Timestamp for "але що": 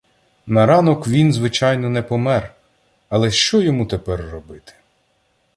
3.09-3.61